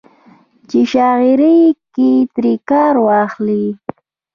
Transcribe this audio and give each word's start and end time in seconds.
چې 0.69 0.79
شاعرۍ 0.91 1.59
کښې 1.93 2.11
ترې 2.33 2.53
کار 2.69 2.95
واخلي 3.05 3.65